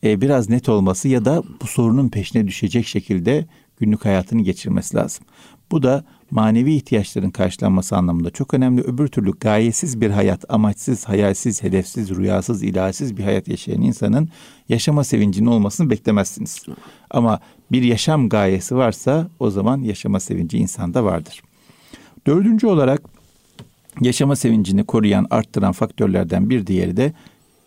[0.03, 3.45] e, biraz net olması ya da bu sorunun peşine düşecek şekilde
[3.77, 5.25] günlük hayatını geçirmesi lazım.
[5.71, 8.81] Bu da manevi ihtiyaçların karşılanması anlamında çok önemli.
[8.81, 14.29] Öbür türlü gayesiz bir hayat, amaçsız, hayalsiz, hedefsiz, rüyasız, ilahsiz bir hayat yaşayan insanın
[14.69, 16.63] yaşama sevincinin olmasını beklemezsiniz.
[17.09, 17.39] Ama
[17.71, 21.41] bir yaşam gayesi varsa o zaman yaşama sevinci insanda vardır.
[22.27, 23.01] Dördüncü olarak
[24.01, 27.13] yaşama sevincini koruyan, arttıran faktörlerden bir diğeri de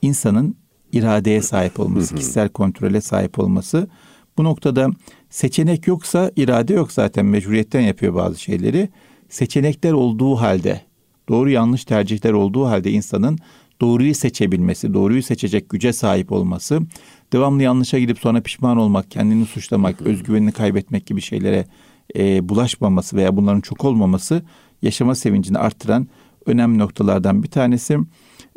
[0.02, 0.56] insanın
[0.92, 3.88] iradeye sahip olması, kişisel kontrole sahip olması.
[4.38, 4.90] Bu noktada
[5.30, 8.88] seçenek yoksa irade yok zaten mecburiyetten yapıyor bazı şeyleri.
[9.28, 10.80] Seçenekler olduğu halde,
[11.28, 13.38] doğru yanlış tercihler olduğu halde insanın
[13.80, 16.80] doğruyu seçebilmesi, doğruyu seçecek güce sahip olması,
[17.32, 21.66] devamlı yanlışa gidip sonra pişman olmak, kendini suçlamak, özgüvenini kaybetmek gibi şeylere
[22.16, 24.42] e, bulaşmaması veya bunların çok olmaması
[24.82, 26.08] yaşama sevincini arttıran
[26.46, 27.98] önemli noktalardan bir tanesi.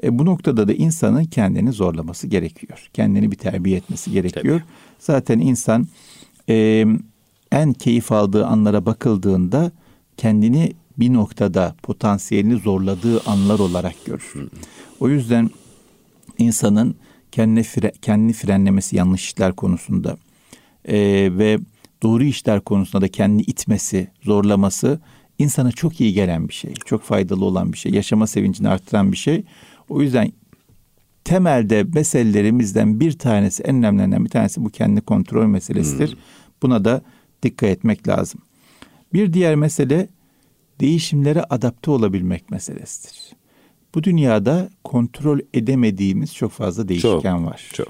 [0.03, 2.89] E, bu noktada da insanın kendini zorlaması gerekiyor.
[2.93, 4.59] Kendini bir terbiye etmesi gerekiyor.
[4.59, 4.69] Tabii.
[4.99, 5.87] Zaten insan
[6.49, 6.85] e,
[7.51, 9.71] en keyif aldığı anlara bakıldığında
[10.17, 14.33] kendini bir noktada potansiyelini zorladığı anlar olarak görür.
[14.99, 15.49] O yüzden
[16.37, 16.95] insanın
[17.31, 20.17] kendini, fre, kendini frenlemesi yanlış işler konusunda
[20.85, 20.97] e,
[21.37, 21.59] ve
[22.03, 24.99] doğru işler konusunda da kendini itmesi, zorlaması
[25.39, 26.73] insana çok iyi gelen bir şey.
[26.85, 27.91] Çok faydalı olan bir şey.
[27.91, 29.43] Yaşama sevincini arttıran bir şey.
[29.91, 30.31] O yüzden
[31.23, 36.11] temelde meselelerimizden bir tanesi, en önemlilerinden bir tanesi bu kendi kontrol meselesidir.
[36.11, 36.19] Hmm.
[36.61, 37.01] Buna da
[37.43, 38.41] dikkat etmek lazım.
[39.13, 40.07] Bir diğer mesele
[40.79, 43.35] değişimlere adapte olabilmek meselesidir.
[43.95, 47.69] Bu dünyada kontrol edemediğimiz çok fazla değişken çok, var.
[47.73, 47.87] Çok.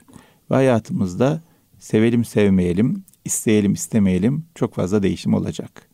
[0.52, 1.42] Ve hayatımızda
[1.80, 5.90] sevelim sevmeyelim, isteyelim istemeyelim çok fazla değişim olacak.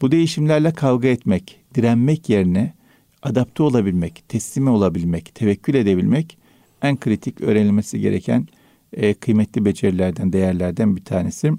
[0.00, 2.74] Bu değişimlerle kavga etmek, direnmek yerine
[3.22, 6.38] adapte olabilmek, teslim olabilmek, tevekkül edebilmek
[6.82, 8.48] en kritik öğrenilmesi gereken
[8.92, 11.52] e, kıymetli becerilerden, değerlerden bir tanesi.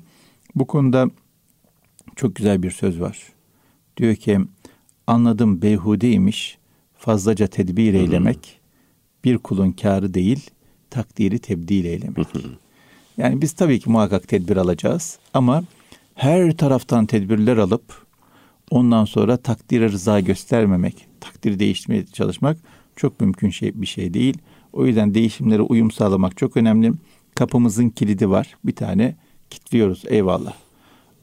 [0.56, 1.10] Bu konuda
[2.16, 3.18] çok güzel bir söz var.
[3.98, 4.40] Diyor ki
[5.08, 6.58] anladım beyhudeymiş
[6.98, 8.60] fazlaca tedbir eylemek
[9.24, 10.50] bir kulun kârı değil
[10.90, 12.28] takdiri tebdil eylemek.
[13.18, 15.64] Yani biz tabii ki muhakkak tedbir alacağız ama
[16.16, 18.07] her taraftan tedbirler alıp
[18.72, 22.58] ondan sonra takdire rıza göstermemek, takdiri değiştirmeye çalışmak
[22.96, 24.38] çok mümkün şey bir şey değil.
[24.74, 26.92] O yüzden değişimlere uyum sağlamak çok önemli.
[27.36, 28.58] Kapımızın kilidi var.
[28.64, 29.16] Bir tane
[29.50, 30.54] kilitliyoruz eyvallah.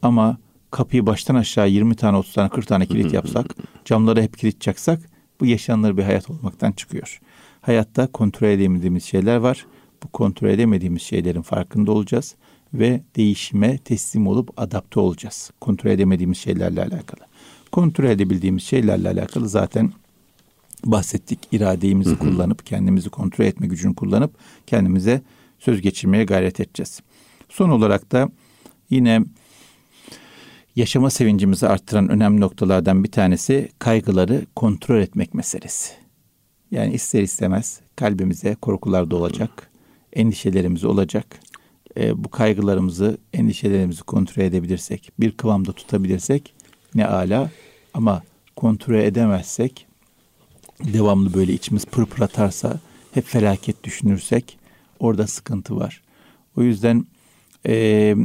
[0.01, 0.37] Ama
[0.71, 3.55] kapıyı baştan aşağı 20 tane, 30 tane, 40 tane kilit yapsak,
[3.85, 4.99] camları hep kilit çaksak
[5.39, 7.19] bu yaşanılır bir hayat olmaktan çıkıyor.
[7.61, 9.65] Hayatta kontrol edemediğimiz şeyler var.
[10.03, 12.35] Bu kontrol edemediğimiz şeylerin farkında olacağız
[12.73, 15.51] ve değişime teslim olup adapte olacağız.
[15.61, 17.25] Kontrol edemediğimiz şeylerle alakalı.
[17.75, 19.91] Kontrol edebildiğimiz şeylerle alakalı zaten
[20.85, 21.39] bahsettik.
[21.51, 22.19] İrademizi hı hı.
[22.19, 24.31] kullanıp kendimizi kontrol etme gücünü kullanıp
[24.67, 25.21] kendimize
[25.59, 27.01] söz geçirmeye gayret edeceğiz.
[27.49, 28.29] Son olarak da
[28.89, 29.21] yine
[30.75, 35.93] yaşama sevincimizi arttıran önemli noktalardan bir tanesi kaygıları kontrol etmek meselesi.
[36.71, 39.69] Yani ister istemez kalbimize korkular da olacak,
[40.13, 41.39] endişelerimiz olacak.
[41.97, 46.53] E, bu kaygılarımızı, endişelerimizi kontrol edebilirsek, bir kıvamda tutabilirsek
[46.95, 47.49] ne ala
[47.95, 48.23] ama
[48.55, 49.87] kontrol edemezsek,
[50.83, 52.79] devamlı böyle içimiz pırpır atarsa,
[53.11, 54.57] hep felaket düşünürsek
[54.99, 56.01] orada sıkıntı var.
[56.57, 57.05] O yüzden
[57.67, 58.15] e,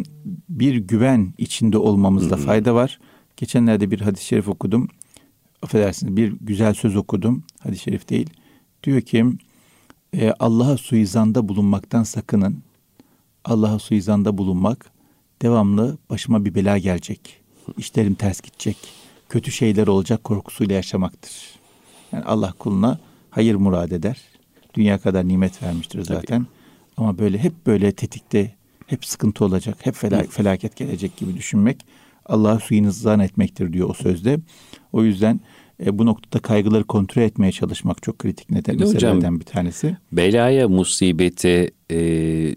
[0.48, 2.44] bir güven içinde olmamızda hı hı.
[2.44, 3.00] fayda var.
[3.36, 4.88] Geçenlerde bir hadis-i şerif okudum.
[5.62, 7.42] Affedersiniz bir güzel söz okudum.
[7.58, 8.30] Hadis-i şerif değil.
[8.84, 9.24] Diyor ki
[10.14, 12.62] e, Allah'a suizanda bulunmaktan sakının.
[13.44, 14.90] Allah'a suizanda bulunmak
[15.42, 17.40] devamlı başıma bir bela gelecek.
[17.78, 18.99] İşlerim ters gidecek.
[19.30, 21.32] Kötü şeyler olacak korkusuyla yaşamaktır.
[22.12, 22.98] Yani Allah kuluna
[23.30, 24.18] hayır murad eder.
[24.74, 26.38] Dünya kadar nimet vermiştir zaten.
[26.38, 26.48] Tabii.
[26.96, 28.54] Ama böyle hep böyle tetikte
[28.86, 29.94] hep sıkıntı olacak, hep
[30.30, 31.86] felaket gelecek gibi düşünmek
[32.26, 34.38] Allah'a suinizdan etmektir diyor o sözde.
[34.92, 35.40] O yüzden
[35.86, 39.96] e, bu noktada kaygıları kontrol etmeye çalışmak çok kritik neden meselelerden bir tanesi.
[40.12, 41.98] Belaya, musibete e,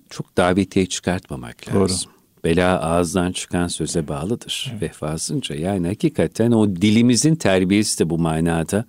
[0.10, 2.10] çok davetiye çıkartmamak lazım.
[2.10, 2.13] Doğru.
[2.44, 4.82] Bela ağızdan çıkan söze bağlıdır evet.
[4.82, 5.56] vefasınca.
[5.56, 8.86] Yani hakikaten o dilimizin terbiyesi de bu manada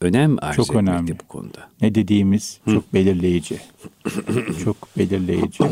[0.00, 1.18] önem arz çok önemli.
[1.18, 1.70] bu konuda.
[1.82, 2.70] Ne dediğimiz Hı.
[2.70, 3.58] çok belirleyici.
[4.64, 5.64] çok belirleyici.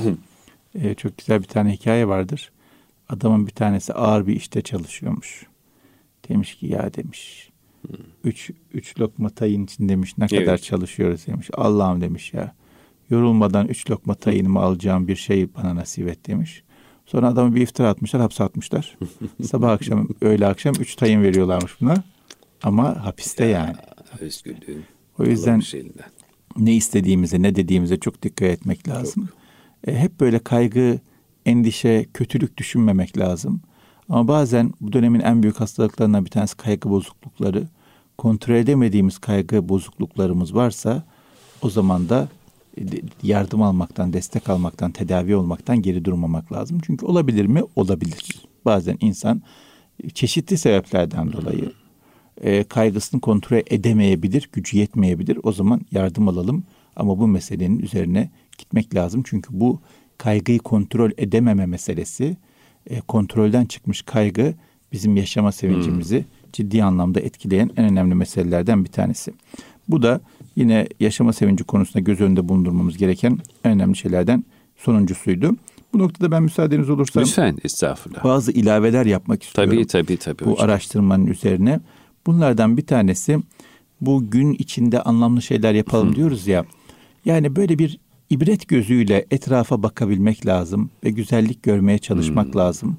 [0.75, 2.53] Ee, çok güzel bir tane hikaye vardır.
[3.09, 5.47] Adamın bir tanesi ağır bir işte çalışıyormuş.
[6.29, 7.51] Demiş ki ya demiş.
[7.87, 7.97] Hı.
[8.25, 10.45] Üç, üç lokma tayin için demiş ne evet.
[10.45, 11.51] kadar çalışıyoruz demiş.
[11.55, 12.55] Allah'ım demiş ya.
[13.11, 16.63] Yorulmadan üç lokma tayinimi alacağım bir şey bana nasip et demiş.
[17.07, 18.99] Sonra adamı bir iftira atmışlar, hapse atmışlar.
[19.43, 21.95] Sabah akşam, öğle akşam üç tayin veriyorlarmış buna.
[22.63, 23.77] Ama hapiste ya, yani.
[24.21, 24.85] Özgürlüğün.
[25.19, 25.63] O yüzden
[26.57, 29.27] ne istediğimize, ne dediğimize çok dikkat etmek lazım.
[29.27, 29.95] Çok.
[29.95, 30.99] E, hep böyle kaygı,
[31.47, 33.61] endişe, kötülük düşünmemek lazım.
[34.09, 37.69] Ama bazen bu dönemin en büyük hastalıklarından bir tanesi kaygı bozuklukları.
[38.19, 41.03] Kontrol edemediğimiz kaygı bozukluklarımız varsa
[41.63, 42.29] o zaman da
[43.23, 46.81] yardım almaktan, destek almaktan, tedavi olmaktan geri durmamak lazım.
[46.87, 47.63] Çünkü olabilir mi?
[47.77, 48.43] Olabilir.
[48.65, 49.43] Bazen insan
[50.15, 51.73] çeşitli sebeplerden dolayı
[52.41, 55.39] e, kaygısını kontrol edemeyebilir, gücü yetmeyebilir.
[55.43, 56.65] O zaman yardım alalım
[56.97, 59.23] ama bu meselenin üzerine gitmek lazım.
[59.27, 59.81] Çünkü bu
[60.19, 62.37] kaygıyı kontrol edememe meselesi,
[62.87, 64.55] e, kontrolden çıkmış kaygı
[64.93, 66.53] bizim yaşama sevincimizi hmm.
[66.53, 69.33] ciddi anlamda etkileyen en önemli meselelerden bir tanesi.
[69.89, 70.21] Bu da
[70.57, 74.45] yine yaşama sevinci konusunda göz önünde bulundurmamız gereken en önemli şeylerden
[74.77, 75.57] sonuncusuydu.
[75.93, 78.25] Bu noktada ben müsaadeniz olursa Lütfen estağfurullah.
[78.25, 79.75] Bazı ilaveler yapmak istiyorum.
[79.75, 80.45] Tabii tabii tabii.
[80.45, 80.65] Bu hocam.
[80.65, 81.81] araştırmanın üzerine.
[82.27, 83.39] Bunlardan bir tanesi
[84.01, 86.17] bu gün içinde anlamlı şeyler yapalım Hı.
[86.17, 86.65] diyoruz ya.
[87.25, 87.99] Yani böyle bir
[88.31, 92.61] ibret gözüyle etrafa bakabilmek lazım ve güzellik görmeye çalışmak hmm.
[92.61, 92.97] lazım.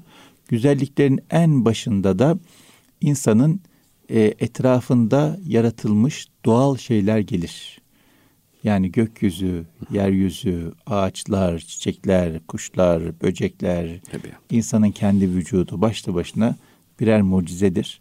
[0.48, 2.38] Güzelliklerin en başında da
[3.00, 3.60] insanın
[4.08, 7.80] e, etrafında yaratılmış doğal şeyler gelir.
[8.64, 14.32] Yani gökyüzü, yeryüzü, ağaçlar, çiçekler, kuşlar, böcekler, Tabii.
[14.50, 16.56] insanın kendi vücudu başlı başına
[17.00, 18.00] birer mucizedir.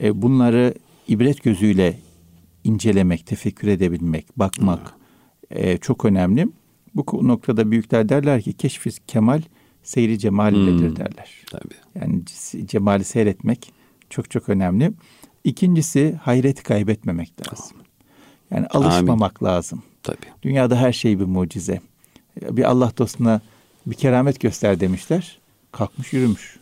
[0.00, 0.74] E, bunları
[1.08, 1.98] ibret gözüyle
[2.64, 4.94] incelemek, tefekkür edebilmek, bakmak
[5.50, 6.48] e, çok önemli.
[6.94, 9.42] Bu noktada büyükler derler ki keşfiz kemal
[9.82, 11.30] seyri cemal hmm, derler.
[11.50, 11.74] Tabii.
[11.94, 12.22] Yani
[12.66, 13.72] cemali seyretmek
[14.10, 14.92] çok çok önemli.
[15.44, 17.76] İkincisi hayreti kaybetmemek lazım.
[18.50, 19.52] Yani alışmamak Amin.
[19.52, 19.82] lazım.
[20.02, 20.16] Tabii.
[20.42, 21.80] Dünyada her şey bir mucize.
[22.50, 23.40] Bir Allah dostuna
[23.86, 25.38] bir keramet göster demişler.
[25.72, 26.60] Kalkmış yürümüş.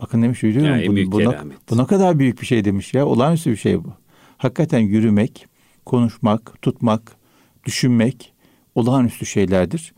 [0.00, 0.70] Bakın demiş yürüyorum.
[0.70, 1.18] Yani bu, bu,
[1.70, 3.06] bu ne kadar büyük bir şey demiş ya.
[3.06, 3.92] Olağanüstü bir şey bu.
[4.38, 5.46] Hakikaten yürümek,
[5.86, 7.16] konuşmak, tutmak,
[7.64, 8.32] düşünmek
[8.74, 9.94] olağanüstü şeylerdir.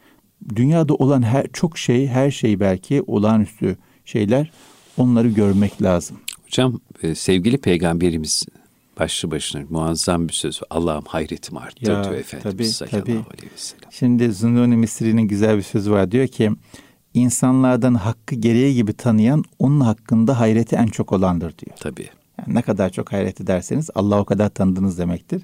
[0.56, 4.50] Dünyada olan her çok şey, her şey belki olağanüstü şeyler.
[4.96, 6.16] Onları görmek lazım.
[6.46, 8.46] Hocam e, sevgili peygamberimiz
[9.00, 10.60] başlı başına muazzam bir söz.
[10.70, 13.12] Allah'ım hayretim arttı ya, diyor Efendimiz tabii, sallallahu tabii.
[13.12, 13.90] aleyhi ve sellem.
[13.90, 16.10] Şimdi Zünnuni Misri'nin güzel bir sözü var.
[16.10, 16.50] Diyor ki
[17.14, 21.76] insanlardan hakkı gereği gibi tanıyan onun hakkında hayreti en çok olandır diyor.
[21.80, 22.08] Tabii.
[22.38, 25.42] Yani ne kadar çok hayret ederseniz Allah o kadar tanıdınız demektir.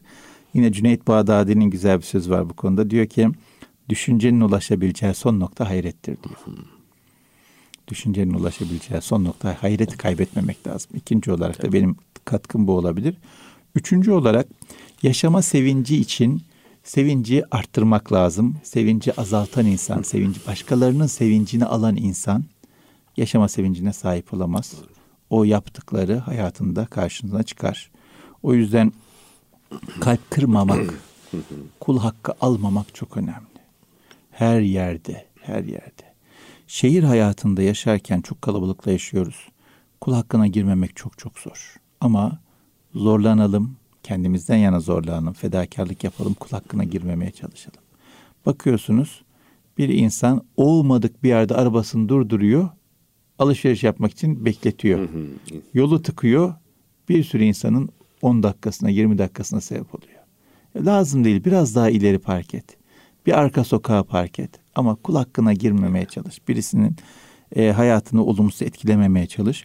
[0.55, 2.91] Yine Cüneyt Bağdadi'nin güzel bir sözü var bu konuda.
[2.91, 3.29] Diyor ki
[3.89, 6.37] düşüncenin ulaşabileceği son nokta hayrettir diyor.
[6.45, 6.72] Hı
[7.93, 10.91] Düşüncenin ulaşabileceği son nokta hayreti kaybetmemek lazım.
[10.95, 11.69] İkinci olarak Tabii.
[11.69, 13.15] da benim katkım bu olabilir.
[13.75, 14.47] Üçüncü olarak
[15.03, 16.43] yaşama sevinci için
[16.85, 18.57] sevinci arttırmak lazım.
[18.63, 22.45] Sevinci azaltan insan, sevinci başkalarının sevincini alan insan
[23.17, 24.75] yaşama sevincine sahip olamaz.
[25.31, 27.91] O yaptıkları hayatında karşınıza çıkar.
[28.43, 28.93] O yüzden
[30.01, 30.95] kalp kırmamak,
[31.81, 33.61] kul hakkı almamak çok önemli.
[34.31, 36.12] Her yerde, her yerde.
[36.73, 39.49] Şehir hayatında yaşarken çok kalabalıkla yaşıyoruz.
[40.01, 41.77] Kul hakkına girmemek çok çok zor.
[42.01, 42.39] Ama
[42.95, 47.81] zorlanalım, kendimizden yana zorlanalım, fedakarlık yapalım, kul hakkına girmemeye çalışalım.
[48.47, 49.23] Bakıyorsunuz
[49.79, 52.69] bir insan olmadık bir yerde arabasını durduruyor,
[53.39, 55.09] alışveriş yapmak için bekletiyor.
[55.75, 56.55] Yolu tıkıyor,
[57.09, 57.89] bir sürü insanın
[58.23, 60.21] 10 dakikasına, 20 dakikasına sebep oluyor.
[60.75, 62.82] E, lazım değil, biraz daha ileri park et.
[63.27, 64.51] Bir arka sokağa park et.
[64.75, 66.49] Ama kul hakkına girmemeye çalış.
[66.49, 66.97] Birisinin
[67.57, 69.65] e, hayatını olumsuz etkilememeye çalış.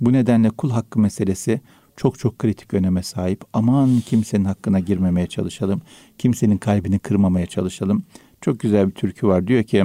[0.00, 1.60] Bu nedenle kul hakkı meselesi
[1.96, 3.44] çok çok kritik öneme sahip.
[3.52, 5.82] Aman kimsenin hakkına girmemeye çalışalım.
[6.18, 8.04] Kimsenin kalbini kırmamaya çalışalım.
[8.40, 9.46] Çok güzel bir türkü var.
[9.46, 9.84] Diyor ki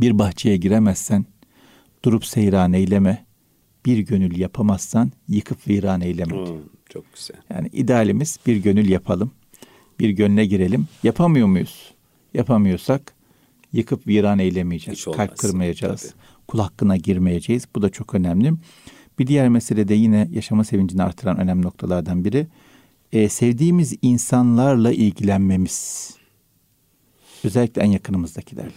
[0.00, 1.24] bir bahçeye giremezsen
[2.04, 3.26] durup seyran eyleme.
[3.86, 6.36] Bir gönül yapamazsan yıkıp viran eyleme.
[6.36, 7.36] Hmm, çok güzel.
[7.50, 9.30] Yani idealimiz bir gönül yapalım.
[10.00, 10.86] Bir gönle girelim.
[11.02, 11.91] Yapamıyor muyuz?
[12.34, 13.14] Yapamıyorsak
[13.72, 15.04] yıkıp viran eylemeyeceğiz.
[15.04, 16.02] Kalp kırmayacağız.
[16.02, 16.12] Tabii.
[16.48, 17.64] Kul hakkına girmeyeceğiz.
[17.76, 18.52] Bu da çok önemli.
[19.18, 22.46] Bir diğer mesele de yine yaşama sevincini artıran önemli noktalardan biri.
[23.12, 26.10] E, sevdiğimiz insanlarla ilgilenmemiz.
[27.44, 28.72] Özellikle en yakınımızdakilerle.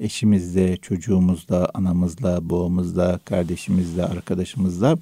[0.00, 4.98] Eşimizle, çocuğumuzla, anamızla, babamızla, kardeşimizle, arkadaşımızla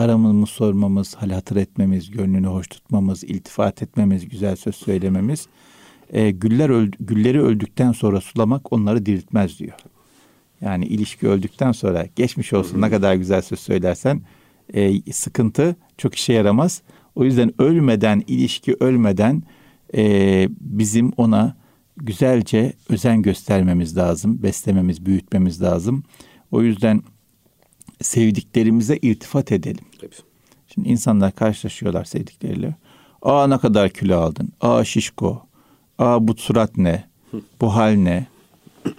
[0.00, 5.46] aramızı sormamız, hal hatır etmemiz, gönlünü hoş tutmamız, iltifat etmemiz, güzel söz söylememiz.
[6.12, 9.78] E, güller öldü, gülleri öldükten sonra sulamak onları diriltmez diyor.
[10.60, 14.22] Yani ilişki öldükten sonra geçmiş olsun ne kadar güzel söz söylersen
[14.74, 16.82] e, sıkıntı çok işe yaramaz.
[17.14, 19.42] O yüzden ölmeden, ilişki ölmeden
[19.96, 21.56] e, bizim ona
[21.96, 24.42] güzelce özen göstermemiz lazım.
[24.42, 26.02] Beslememiz, büyütmemiz lazım.
[26.50, 27.02] O yüzden
[28.02, 29.84] sevdiklerimize iltifat edelim.
[30.00, 30.14] Tabii.
[30.74, 32.74] Şimdi insanlar karşılaşıyorlar sevdikleriyle.
[33.22, 34.48] Aa ne kadar kilo aldın.
[34.60, 35.49] Aa şişko.
[36.00, 37.04] Aa bu surat ne?
[37.60, 38.26] Bu hal ne?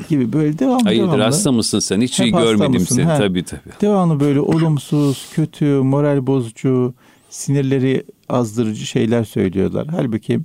[0.10, 1.24] gibi böyle devam Hayırdır devamlı.
[1.24, 2.02] hasta mısın sen?
[2.02, 3.06] Hiç iyi görmedim seni.
[3.06, 3.18] He.
[3.18, 3.82] Tabii tabii.
[3.82, 6.94] Devamlı böyle olumsuz, kötü, moral bozucu,
[7.30, 9.88] sinirleri azdırıcı şeyler söylüyorlar.
[9.88, 10.40] Halbuki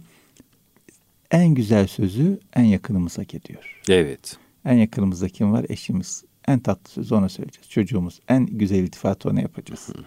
[1.31, 3.81] en güzel sözü en yakınımıza gidiyor.
[3.89, 4.37] Evet.
[4.65, 5.67] En yakınımızda kim var?
[5.69, 6.25] Eşimiz.
[6.49, 7.71] En tatlı sözü ona söyleyeceğiz.
[7.71, 8.21] Çocuğumuz.
[8.29, 9.89] En güzel iltifatı ona yapacağız.
[9.89, 10.03] Hı.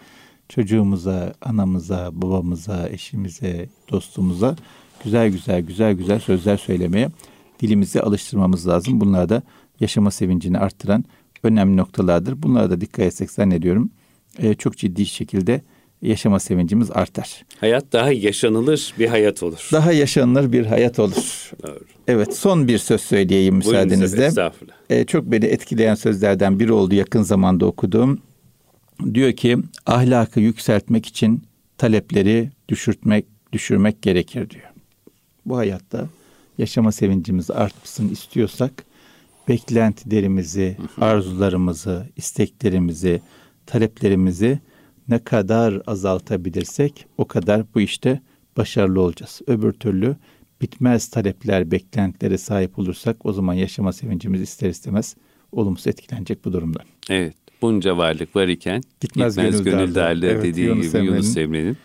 [0.50, 4.56] Çocuğumuza, anamıza, babamıza, eşimize, dostumuza
[5.04, 7.10] güzel güzel güzel güzel sözler söylemeye
[7.60, 9.02] dilimizi alıştırmamız lazım.
[9.02, 9.42] Bunlar da
[9.80, 11.06] yaşama sevincini arttıran
[11.44, 12.44] önemli noktalardır.
[12.44, 13.90] Bunlara da dikkat etsek zannediyorum
[14.40, 15.62] e, çok ciddi şekilde
[16.02, 17.46] yaşama sevincimiz artar.
[17.60, 19.70] Hayat daha yaşanılır bir hayat olur.
[19.72, 21.52] Daha yaşanılır bir hayat olur.
[21.64, 21.80] Doğru.
[22.08, 24.32] Evet son bir söz söyleyeyim müsaadenizle.
[24.90, 28.22] Ee, çok beni etkileyen sözlerden biri oldu yakın zamanda okuduğum.
[29.14, 31.44] Diyor ki ahlakı yükseltmek için
[31.78, 34.69] talepleri düşürtmek düşürmek gerekir diyor.
[35.46, 36.08] Bu hayatta
[36.58, 38.86] yaşama sevincimiz artmasını istiyorsak
[39.48, 43.22] beklentilerimizi, arzularımızı, isteklerimizi,
[43.66, 44.60] taleplerimizi
[45.08, 48.22] ne kadar azaltabilirsek o kadar bu işte
[48.58, 49.42] başarılı olacağız.
[49.48, 50.16] Öbür türlü
[50.62, 55.16] bitmez talepler, beklentilere sahip olursak o zaman yaşama sevincimiz ister istemez
[55.52, 56.84] olumsuz etkilenecek bu durumdan.
[57.10, 57.36] Evet.
[57.62, 61.14] Bunca varlık var iken gitmez, gitmez gönül, gönül derler evet, dediği Yunus gibi Emre'nin.
[61.16, 61.78] Yunus Emre'nin.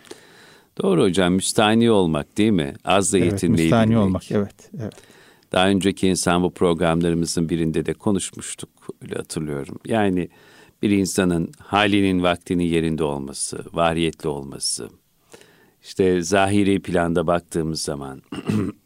[0.81, 2.73] Doğru hocam müstahni olmak değil mi?
[2.85, 4.03] Az da evet, yetinmeyi müstahni bilmek.
[4.03, 4.93] olmak evet, evet.
[5.51, 8.69] Daha önceki insan bu programlarımızın birinde de konuşmuştuk
[9.01, 9.79] öyle hatırlıyorum.
[9.85, 10.29] Yani
[10.81, 14.89] bir insanın halinin vaktinin yerinde olması, variyetli olması,
[15.83, 18.21] işte zahiri planda baktığımız zaman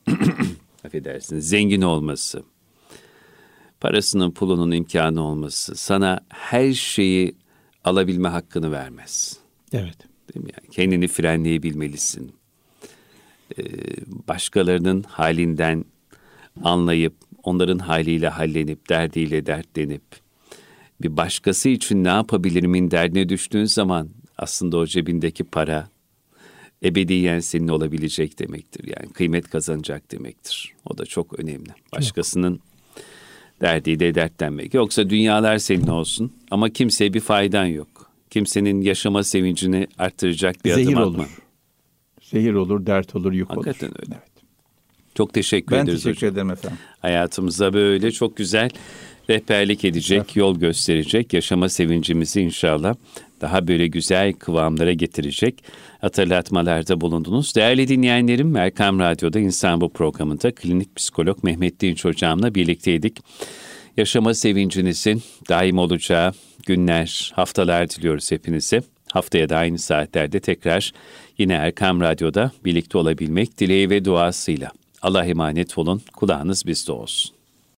[0.85, 2.43] affedersiniz zengin olması,
[3.81, 7.35] parasının pulunun imkanı olması sana her şeyi
[7.83, 9.37] alabilme hakkını vermez.
[9.73, 10.08] Evet.
[10.33, 10.51] Değil mi?
[10.57, 12.31] Yani kendini frenleyebilmelisin.
[13.57, 13.63] Ee,
[14.27, 15.85] başkalarının halinden
[16.63, 17.13] anlayıp,
[17.43, 20.03] onların haliyle hallenip, derdiyle dertlenip,
[21.01, 25.89] bir başkası için ne yapabilirimin derdine düştüğün zaman aslında o cebindeki para
[26.83, 28.87] ebediyen senin olabilecek demektir.
[28.87, 30.73] Yani kıymet kazanacak demektir.
[30.85, 31.69] O da çok önemli.
[31.91, 32.59] Başkasının
[33.61, 34.73] derdiyle dertlenmek.
[34.73, 37.88] Yoksa dünyalar senin olsun ama kimseye bir faydan yok.
[38.29, 41.11] Kimsenin yaşama sevincini arttıracak bir Zehir adım olur.
[41.13, 41.25] atma.
[42.21, 43.95] Zehir olur, dert olur, yük Hakikaten olur.
[43.99, 44.11] öyle.
[44.15, 44.29] Evet.
[45.15, 46.33] Çok teşekkür Ben ederiz teşekkür hocam.
[46.33, 46.77] ederim efendim.
[46.99, 48.69] Hayatımıza böyle çok güzel
[49.29, 52.95] rehberlik edecek, yol gösterecek, yaşama sevincimizi inşallah
[53.41, 55.63] daha böyle güzel kıvamlara getirecek
[56.01, 57.55] hatırlatmalarda bulundunuz.
[57.55, 63.17] Değerli dinleyenlerim, Erkam Radyo'da İnsan Bu programında klinik psikolog Mehmet Dinç hocamla birlikteydik.
[63.99, 66.31] Yaşama sevincinizin daim olacağı
[66.65, 68.81] günler, haftalar diliyoruz hepinize.
[69.11, 70.91] Haftaya da aynı saatlerde tekrar
[71.37, 74.71] yine Erkam Radyo'da birlikte olabilmek dileği ve duasıyla.
[75.01, 77.38] Allah emanet olun, kulağınız bizde olsun.